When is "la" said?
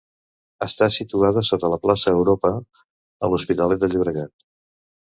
1.75-1.79